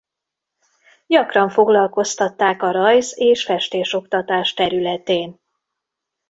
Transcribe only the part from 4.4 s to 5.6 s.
területén.